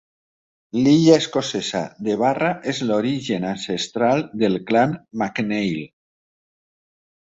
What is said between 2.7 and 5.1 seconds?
és l'origen ancestral del clan